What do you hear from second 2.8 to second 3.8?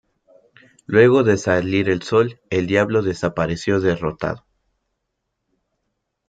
desapareció